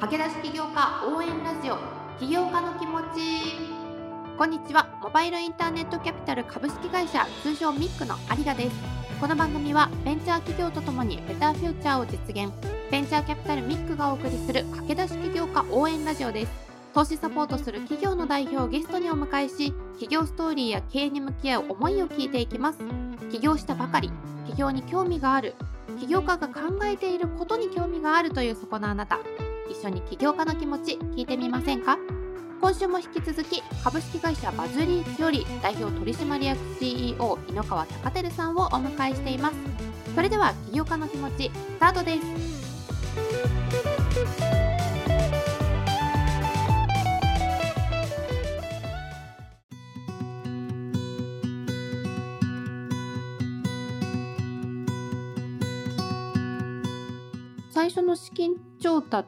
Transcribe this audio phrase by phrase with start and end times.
[0.00, 1.76] 駆け出し起業家応援ラジオ。
[2.18, 3.58] 起業家の気持ち。
[4.38, 4.88] こんにちは。
[5.02, 8.76] モバイルインターネットキャピタル株式会社通称ミックの有賀です。
[9.20, 12.50] この番組はベンチャー企業とともにベターフューチャーを実現。
[12.90, 16.52] ベンチャーキャピタルミックがお送りする駆け出し起業家応援ラジオです。
[16.94, 22.78] 投資サポートする企業の代表をゲストにお迎えし企業ストーリーや経営に向き合う思いを聞いていきます。
[23.30, 24.10] 起業したばかり
[24.46, 25.56] 起業に興味がある
[26.00, 29.18] 起業家が考えていることに興味があるというそこのあなた。
[29.70, 31.96] 一緒に起業家の気持ち聞いてみませんか？
[32.60, 39.56] 今週も引き続き株式会社バズリーより代表取締役 CEO 井ノ川貴輝さんをお迎えしています。
[40.14, 42.20] それでは起業家の気持ちスタートです。
[57.72, 59.26] 最初の資金調達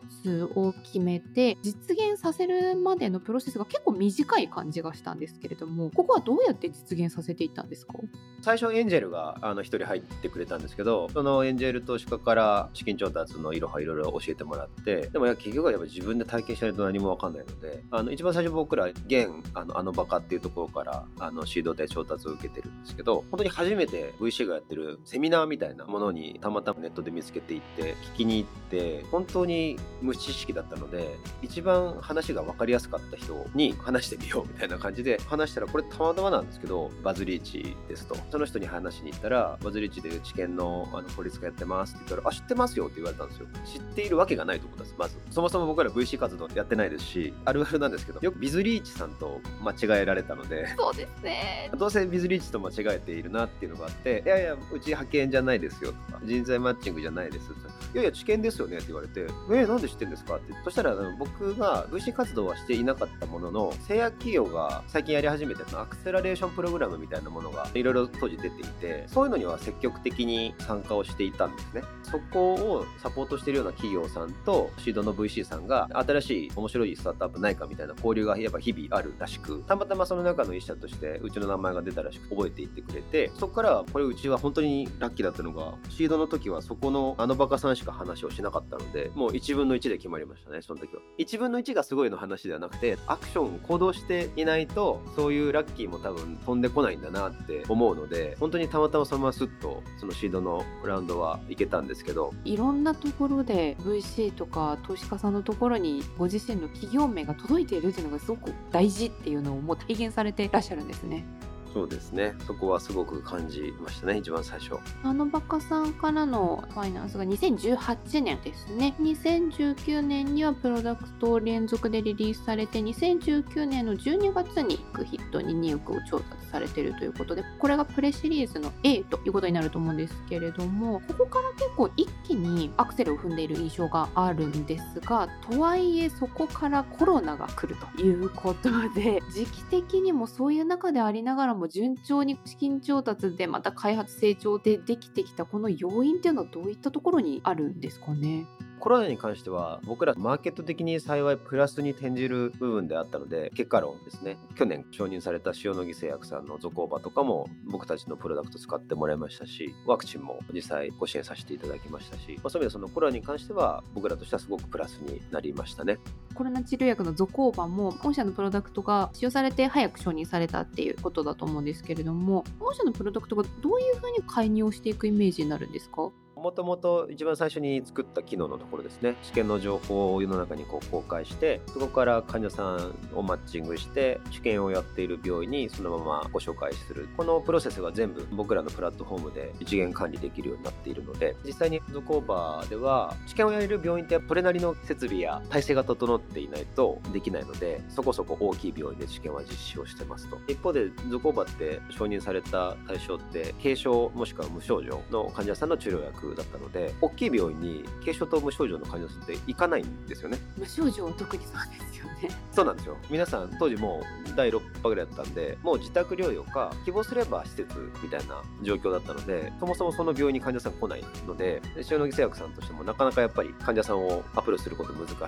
[0.55, 7.95] を決めて実現させるまでのプロセスが結構短い感じがしたんですけれどもここはどうやって実現させていったんですか？
[8.41, 38.17] 最初エンジェルが1人入ってくれたんですけどそのエンジェル投資家から資金調達のいろはいろいろ教えてもらってでも結局はやっぱ自分で体験しないと何も分かんないのであの一番最初僕ら現あのあのバカっていうところからあのシードで調達を受けてるんですけど本当に初めて VC がやってるセミナーみたいなものにたまたまネットで見つけていって聞きに行って本当に無知識だったので一番話が分かりやすかった人に話してみようみたいな感じで話したらこれたまたまなんですけどバズリーチですと。
[38.31, 43.47] その人に話しに行ったらバズリーチで知見のあの法律家やってますって言ったらあ知ってますよって言われたんですよ。
[43.65, 45.17] 知っているわけがないと思ったんですまず。
[45.31, 50.67] そもそも僕ら VC 活動やってないですしあるあるなんですけどよくビズリーチさんと間違えられたので。
[50.77, 51.71] そうですね。
[51.77, 57.57] どうせビズリーチと間違えているなっていうのがあっていやいやうち派遣じゃないですよとか人材マッチングじゃないですとい
[57.95, 60.37] やいや知見ですよねって言われてえー、なんで知ってんですか？
[60.37, 60.53] って。
[60.65, 111.25] そしたら僕が VC 活動はしていなかったものの製薬企業が最近やり始めてのアクセラレーションプログラムみたいなものがいろいろ当時出ていてそういうのには積極的に参加をしていたんですねそこをサポートしているような企業さんとシードの VC さんが新しい面白いスタートアップないかみたいな交流がやっぱ日々あるらしくたまたまその中の一社としてうちの名前が出たらしく覚えていってくれてそこからこれうちは本当にラッキーだったのがシードの時はそこのあのバカさんしか話をしなかったのでもうも1分の1で決まりましたねその時は1分の1がすごいの話ではなくてアクション行動していないとそういうラッキーも多分飛んでこないんだなって思うので本当にたまたまそのまますっとそのシードのラウンドはいけたんですけどいろんなところで VC とか投資家さんのところにご自身の企業名が届いているっていうのがすごく大事っていうのをもう体現されていらっしゃるんですね。
[111.73, 112.35] そうですね。
[112.47, 114.19] そこはすごく感じましたね。
[114.19, 114.77] 一番最初。
[115.03, 118.95] あのバカさんからのファイナンスが2018年ですね。
[119.01, 148.47] 2019年にはプロダクトを連続でリリースされて2019年の12月にヒットに2億を調達されているということでこれがプレシリーズの A ということになると思うんですけれどもここから結構一気にアクセルを踏んでいる印象があるんですがとはいえそこからコロナが来るということで時期的にもそういう中でありながらもも順調に資金調達でまた開発成長でできてきたこの要因っていうのはどういったところにあるんですかね？
[148.83, 154.39] コロナに関しては僕らマーケット的に幸いプラスに転じる部分であったので結果論ですね。
[154.57, 166.01] 去年承認された塩野義製薬さんのゾコーバとかも僕たちのプロダクト使ってもらいましたしワクチンも実際ご支援させていただきましたし、まあ、そういう意味でそのコロナに関しては僕らとしてはすごくプラスになりましたね。
[166.35, 176.11] コロナ治療薬のゾコーバも本社のプロダクトが使用されて早く承認されたっていうことだと思うんですけれども本社のプロダクトがどういうふうに介入をしていくイメージになるんですか？
[176.43, 179.15] もともと一番最初に作った機能のところですね。
[179.23, 187.09] 試験の情報を世の中にこう公開してそこから患者さんをマッチングして治験をやっている病院にそのままご紹介する。
[187.17, 200.39] このプロセスが全部僕らのプラットフォームで一元管理できるようになっているので実際にゾコーバーでは治験をやれる病院ってそれなりの設備や体制が整っていないとできないのでそこそこ大きい病院で治験は実施をしてますと。
[200.49, 210.39] 一方でゾコーバーって承認された対象って軽症もしくは無症状の患者さんの治療薬だったので大きい病院に軽症と無症状の患者さんって行かないんですよね。
[210.57, 212.37] 無症状は特にそうですよね。
[212.53, 212.97] そうなんですよ。
[213.11, 225.27] 皆さん当時もう第6波ぐらいだったんでもう自宅療養か希望すれば施設みたいな状況だったのでそもそもその病院に患者さん来ないので塩野義製薬さんとしてもなかなかやっぱり患者さんをアプローチすること難しいと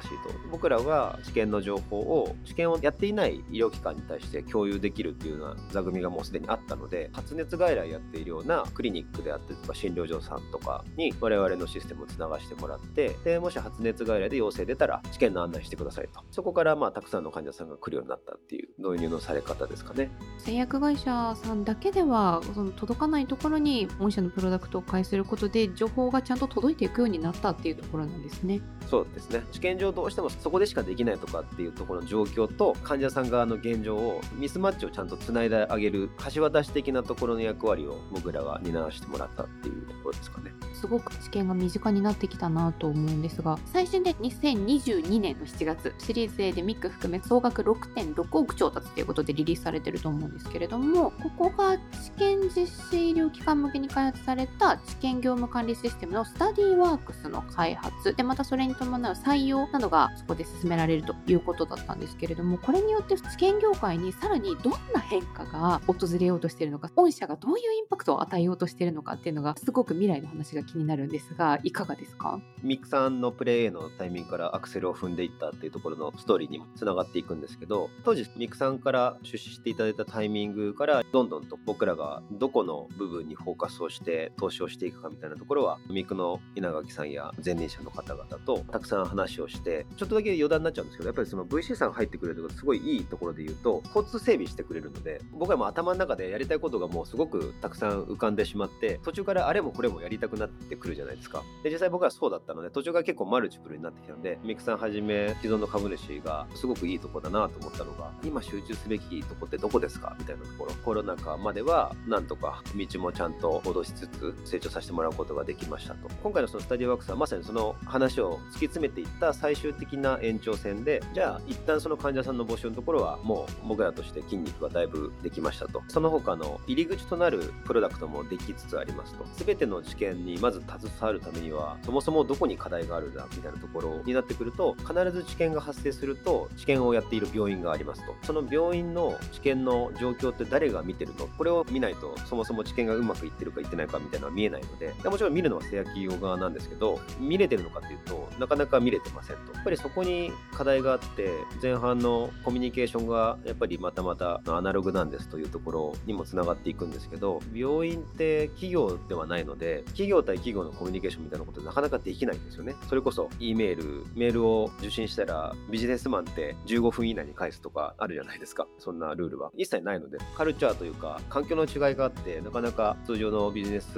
[0.51, 16.21] 僕らが治験の情報を治験をやっていない医療機関に対して共有できるっていうような座組がもうすでにあったので発熱外来やっているようなクリニックであったりとか診療所さんとかに我々のシステムをつながしてもらってでもし発熱外来で陽性出たら治験の案内してくださいと。
[16.31, 20.11] そこからまあたくさんの患者さんが来るようになったっていう導入のされ方ですかね。
[20.39, 28.61] 製薬会社さんだけではその届かないところに御社のプロダクトを介することで情報がちゃんと届いていくようになったっていうところなんですね。
[28.89, 29.43] そうですね。
[29.53, 40.53] 治験上どうしてもそこでしかできないとかっていうところの状況と患者さん側の現状をミスマッチをちゃんとつないであげる橋渡し的なところの役割を僕らが担わせてもらったっていうところですかね
[40.85, 72.41] すごく知見が身近になってきたなと思うんですが最新で2022年の7月シリーズ A でミック含め総額6.6億調達ということでリリースされてると思うんですけれどもここが治験実施医療機関向けに開発された治験業務管理システムのスタディワークスの開発でまたそれに伴う採用などがそこで進められるということだったんですけれどもこれによって治験業界にさらにどんな変化が訪れようとしているのか御社がどういうインパクトを与えようとしているのかっていうのがすごく未来の話が気になるんですがいかがですか？
[72.63, 101.43] ミクさんのプレイ A のタイミングからアクセルを踏んでいったっていうところのストーリーにもつながっていくんですけど当時ミクさんから出資していただいたタイミングからどんどんと僕らがどこの部分にフォーカスをして投資をしていくかみたいなところはミクの稲垣さんや前任者の方々とたくさん話をしてちょっとだけ余談になっちゃうんですけどやっぱりその VC さんが入ってくれるとすごいいいところで言うと交通整備してくれるので僕はもう頭の中でやりたいことがもうすごくたくさん浮かんでしまって途中からあれもこれもやりたくなってくるじゃないですか。
[101.63, 110.17] で実際僕はそうだったので途中から結構マルチプルになってきたのでミクさんはじめ既存の株主がすごくいいとこだなと思ったのが今集中すべきとこってどこですか？
[110.19, 110.73] みたいなところ。
[110.85, 116.09] コロナ禍まではなんとか道もちゃんと戻しつつ成長させてもらうことができましたと。
[116.23, 125.83] 今回のそのスタディワークスはまさにその話を突き詰めていった最終的な延長線でじゃあ一旦その患者さんの募集のところはもう僕らとして筋肉がだいぶできましたと。
[125.89, 129.25] その他の入り口となるプロダクトもできつつありますと。
[129.45, 138.15] 全ての治験にまず携わるためにはそもそもどこに課題があるんだみたいなところになってくると必ず治験が発生すると治験をやっている病院がありますと。
[138.25, 149.55] その病院の治験の状況って誰が見てるのこれを見ないとそもそも治験がうまくいってるかいってないかみたいなのは見えないのでもちろん見るのは製薬企業側なんですけど見れてるのかっていうとなかなか見れてませんと。
[149.55, 151.31] やっぱりそこに課題があって
[151.63, 162.75] 前半のコミュニケーションがやっぱりまたまたアナログなんですというところにもつながっていくんですけど病院って企業ではないので企業対企業のコミュニケーションみたいなことなかなかできないんですよね。
[162.89, 168.67] それこそ E メールメールを受信したらビジネスマンって15分以内に返すとかあるじゃないですか。
[168.79, 169.51] そんなルールは。
[169.57, 173.95] 一切ないのでカルチャーというか環境の違いがあってなかなか通常のビジネス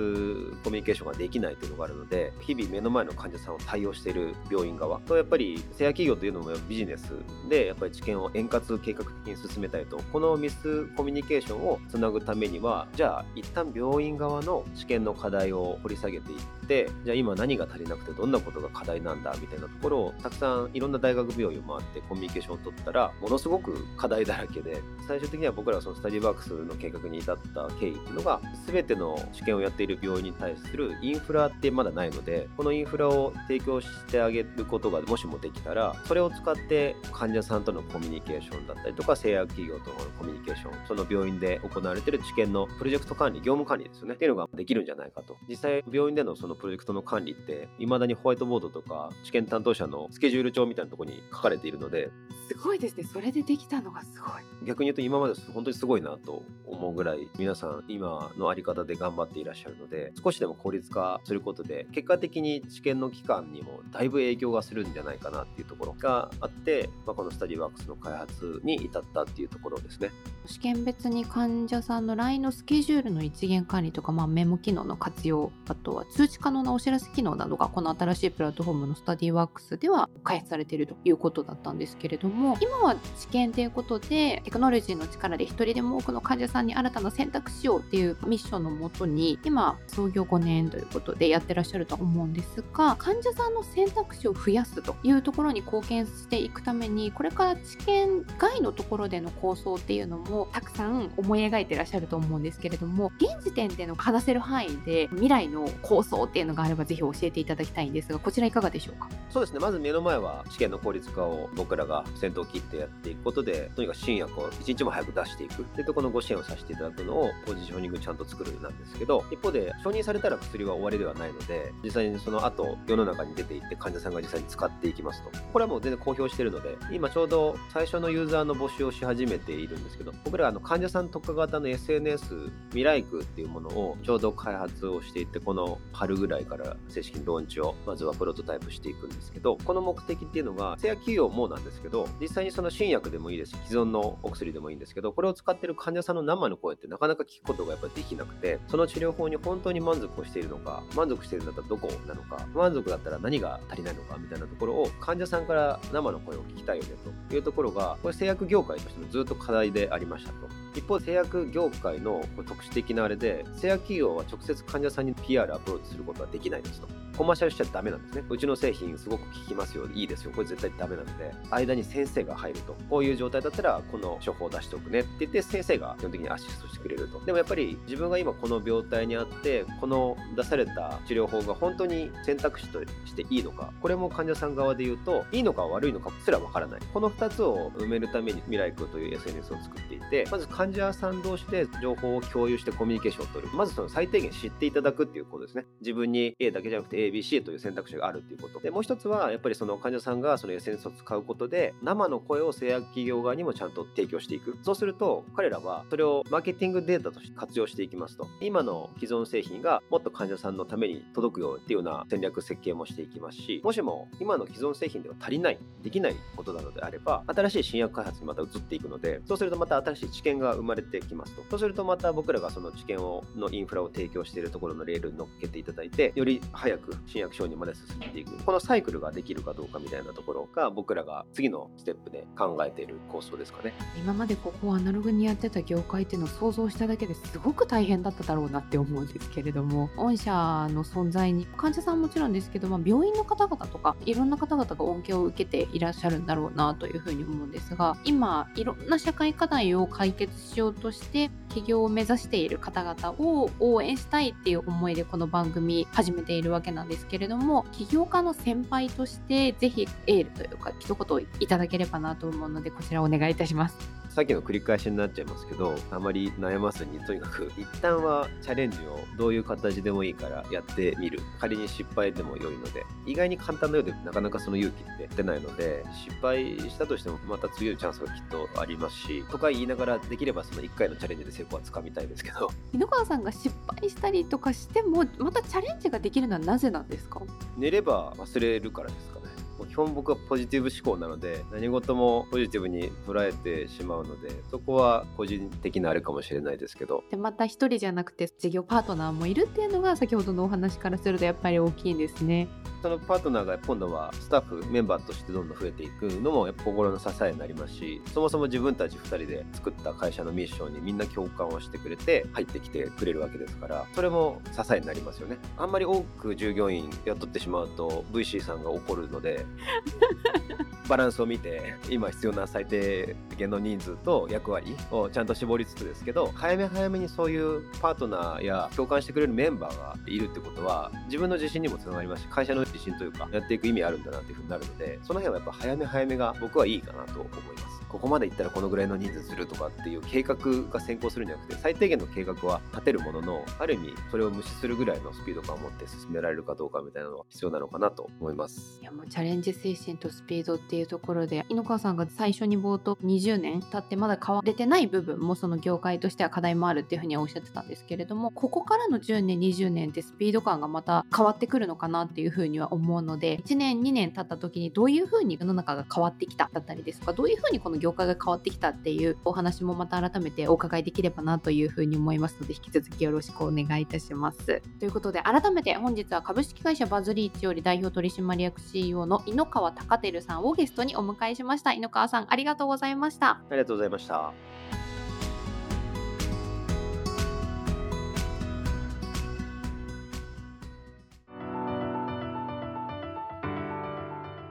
[0.63, 5.01] コミュニケーションができないというのがあるので日々目の前の患者さんを対応している病院側。
[5.01, 7.13] とやっぱり製薬企業というのもビジネス
[7.49, 9.99] でやっぱり知見を円滑計画的に進めたいと。
[10.13, 45.37] このミスコミュニケーションをつなぐためにはじゃあ一旦病院側の試験の課題を掘り下げてていってじゃあ今何が足りなくてどんなことが課題なんだみたいなところをたくさんいろんな大学病院を回ってコミュニケーションを取ったらものすごく課題だらけで最終的には僕らはそのスタディバークスの計画に至った経緯っていうのが全ての試験をやっている病院に対するインフラってまだないのでこのインフラを提供してあげることがもしもできたらそれを使って患者さんとのコミュニケーションだったりとか製薬企業とのコミュニケーションその病院で行われている治験のプロジェクト管理業務管理ですよねっていうのができるんじゃないかと。
[45.49, 52.11] 実際病院でのそのプロジェクトの管理って未だにホワイトボードとか治験担当者のスケジュール帳みたいなところに書かれているので
[52.49, 54.31] すごいですねそれでできたのがすごい
[54.67, 70.11] 逆に言うと今まで本当にすごいなと思うぐらい皆さん今のあり方で頑張っていらっしゃるので少しでも効率化することで結果的に治験の期間にもだいぶ影響がするんじゃないかなっていうところがあって、まあ、このスタディワークスの開発に至ったっていうところですね。
[70.47, 109.09] 試験別に患者さんの LINE のスケジュールの一元管理とか、まあ、メモ機能の活用あとは通知可能なお知らせ機能などがこの新しいプラットフォームのスタディワークスでは開発されているということだったんですけれども今は治験ということでテクノロジーの力で一人でも多くの患者さんに新たな選択肢をっていうミッションのもとに今創業5年ということでやってらっしゃると思うんですが患者さんの選択肢を増やすというところに貢献していくためにこれから治験外のところでの構想っていうのもたくさん思い描いてらっしゃると思うんですけれども現時点での話せる範囲で未来の構想っていうのがあればぜひ教えていただきたいんですがこちらいかがでしょうか？
[109.31, 109.61] そうですね。
[109.61, 125.31] まず目の前は試験の効率化を僕らが先頭を切ってやっていくことでとにかく新薬を一日も早く出していくっていうところのご支援をさせていただくのをポジショニングちゃんと作るなんですけど一方で承認されたら薬は終わりではないので実際にその後世の中に出ていって患者さんが実際に使っていきますと。
[125.53, 156.91] これはもう全然公表してるので、今ちょうど最初のユーザーの募集をし始めているんですけど、僕らあの患者さん特化型の SNS ミライクっていうものをちょうど開発をしていて、この春ぐらいから正式にローンチをまずはプロトタイプしていくんですけど、この目的っていうのが、製薬企業もなんですけど、実際にその新薬でもいいですし、既存のお薬でもいいんですけど、これを使ってる患者さんの生の声ってなかなか聞くことがやっぱできなくて、その治療法に本当に満足をしているのか、満足しているんだったらどこなのか、満足だったら何が足りないのかみたいなところを患者さんから生の声を聞きたいよね
[157.29, 160.49] というところが、これ製薬業界としてもずっと課題でありましたと。
[160.75, 166.89] 一方、製薬業界の特殊的なあれで、製薬企業は直接患者さんに PR アプローチすることはできないですと。
[167.17, 168.25] コマーシャルしちゃダメなんですね。
[168.29, 169.87] うちの製品すごく効きますよ。
[169.95, 170.33] いいですよ。
[170.35, 172.77] これ絶対ダメなので、間に先生が入ると。
[172.91, 177.25] こういう状態だったら、この処方を出しておくねって言って、先生が基本的にアシストしてくれると。
[177.25, 186.81] でもやっぱり自分が今この病態にあって、この出された治療法が本当に選択肢としていいのか、これも患者さん側で言うと、いいのか悪いのかすらわからない。
[186.93, 193.57] この2つを埋めるために未来君という SNS を作っていて、まず患者さん同士で情報を共有してコミュニケーションを取る。
[193.57, 195.56] まずその最低限知っていただくっていうことですね。
[195.57, 198.61] ね自分に A だけじゃなくて A、B、C という選択肢があるっていうこと。
[198.61, 204.57] で、もう一つはやっぱりその患者さんがその SNS を使うことで生の声を製薬企業側にもちゃんと提供していく。
[204.63, 208.29] そうすると彼らはそれをマーケティングデータとして活用していきますと。
[208.41, 221.43] 今の既存製品がもっと患者さんのために届くよっていうような戦略設計もしていきますし、もしも今の既存製品では足りない、できないことなのであれば、新しい新薬開発にまた移っていくので、そうするとまた新しい知見が生まれてきますと。
[221.51, 228.37] そうするとまた僕らがその知見をのインフラを提供しているところのレールに乗っけていただいて、より早く新薬承認まで進めていく。
[228.45, 233.73] このサイクルができるかどうかみたいなところが僕らが次のステップで考えている構想ですかね。
[233.97, 240.33] 今までここをアナログにやってた業界っていうのを想像しただけですごく大変だっただろうなって思うんですけれども、御社
[240.71, 263.77] の存在に患者さんもちろんですけど、まあ、病院の方々とかいろんな方々が恩恵を受けていらっしゃるんだろうなというふうに思うんですが、今いろんな社会課題を解決しようとして起業を目指している方々を応援したいっていう思いでこの番番組始めているわけなんですけれども起業家の先輩としてぜひエールというか一言いただければなと思うのでこちらお願いいたします。
[264.17, 271.21] さっきの繰り返しになっちゃいますけどあまり悩まずにとにかく一旦はチャレンジをどういう形でもいいからやってみる。
[271.39, 272.87] 仮に失敗でも良いので。
[273.05, 282.51] 意外に簡単なようでなかなかその勇気って出ないので失敗したとしてもまた次のチャンスがきっとありますしとか言いながらできればその1回のチャレンジで成功はつかみたいですけど。
[282.73, 287.21] 井ノ川さんが失敗したりとかしてもまたチャレンジができるのはなぜなんですか？
[287.59, 289.13] 寝れば忘れるからです
[289.57, 297.05] かね基本僕はポジティブ思考なので何事もポジティブに捉えてしまうのでそこは個人的なあれかもしれないですけど。
[297.11, 302.49] でまた一人じゃなくて事業パートナーもいるっていうのが先ほどのお話からするとやっぱり大きいんですね。
[302.83, 315.39] そのパートナーが今度はスタッフメンバーとしてどんどん増えていくのもやっぱ心の支えになりますしそもそも自分たち2人で作った会社のミッションにみんな共感をしてくれて入ってきてくれるわけですからそれも支えになりますよね。
[315.57, 319.46] あんまり多く従業員雇ってしまうと VC さんが怒るので
[320.89, 337.76] バランスを見て今必要な最低限の人数と役割をちゃんと絞りつつですけど早め早めにそういうパートナーや共感してくれるメンバーがいるってことは自分の自信にもつながりますし会社の自信というかやっていく意味あるんだなっていうふうになるのでその辺はやっぱ早め早めが僕はいいかなと思います。
[337.89, 340.37] ここまでいったらこのぐらいの人数するとかっていう計画
[340.71, 348.79] が先行するんじゃなくて最低限の計画は立てるもののある意味それを無視するぐらいのスピード感を持って進められるかどうかみたいなのは必要なのかなと思います。
[348.83, 374.63] いやもうチャレンジ精神とスピードっていうところで井ノ川さんが最初に冒頭20年経ってまだ変われてない部分もその業界としては課題もあるっていうふうにおっしゃってたんですけれどもここからの10年20年ってスピード感がまた変わってくるのかなっていうふうには思うので1年2年経った時にどういうふうに世の中が変わってきただったりですとかどういうふうにこの業界が変わってきたっていうお話もまた改めてお伺いできればなというふうに思いますので引き続きよろしくお願いいたします。
[374.79, 381.73] ということで改めて本日は株式会社バズリーチより代表取締役 CEO の井川貴輝さんをゲストにお迎えしました。
[381.73, 383.31] 井川さんありがとうございました。
[383.31, 384.86] ありがとうございました。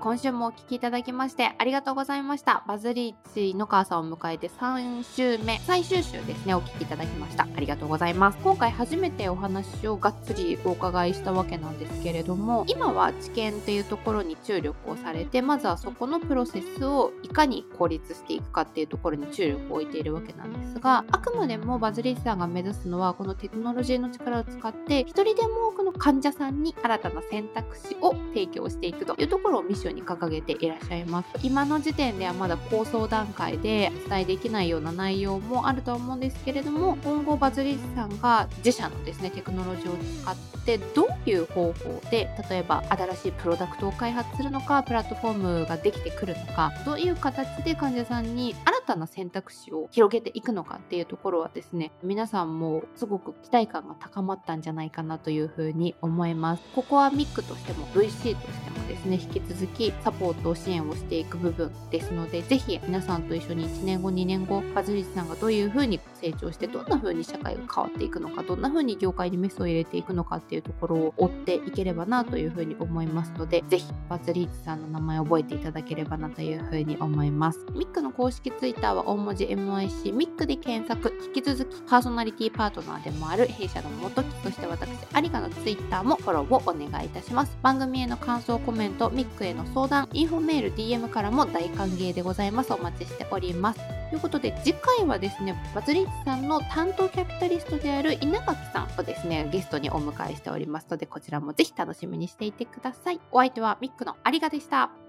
[0.06, 2.64] 今週もお聞きいただきましてありがとうございました。
[2.68, 6.54] バズリーチの母さんを迎えて3週目最終週ですね。
[6.54, 7.48] お聞きいただきました。
[7.52, 8.38] ありがとうございます。
[8.44, 31.30] 今回初めてお話をがっつりお伺いしたわけなんですけれども今は知見っていうところに注力をされてまずはそこのプロセスをいかに効率していくかっていうところに注力を置いているわけなんですがあくまでもバズリーチさんが目指すのはこのテクノロジーの力を使って一人でも多くの患者さんに新たな選択肢を提供していくというところをミッションに掲げていらっしゃいます。
[31.42, 40.36] 今の時点ではまだ構想段階でお伝えできないような内容もあるとは思うんですけれども今後バズリーさんが自社のですねテクノロジーを使っ
[40.66, 56.64] てどういう方法で例えば新しいプロダクトを開発するのかプラットフォームができてくるのかどういう形で患者さんに新たな選択肢を広げていくのかっていうところはですね皆さんもすごく期待感が高まったんじゃないかなというふうに思います。
[56.74, 77.66] ここはミックとしても VC としてもですね引き続きサポート支援をしていく部分ですのでぜひ皆さんと一緒に1年後2年後バズリスさんがどういうふうに成長してどんなふうに社会が変わっていくのかどんなふうに業界にメスを入れていくのかっていうところを追っていければなというふうに思いますのでぜひバズリーズさんの名前を覚えていただければなというふうに思います。
[77.74, 87.58] ミックの公式ツイッターは大文字 MIC ミックで検索引き続きパーソナリティパートナーでもある弊社の元木そして私有賀のツイッターもフォローをお願いいたします。
[87.62, 92.74] 番組への感想コメントミックへの相談インフォメール DM からも大歓迎でございます。
[92.74, 93.80] お待ちしております。
[94.10, 103.20] ということで次回はですねバズリーチさんの担当キャピタリストである稲垣さんをですねゲストにお迎えしておりますのでこちらもぜひ楽しみにしていてください。
[103.32, 105.05] お相手はミックの有賀でした。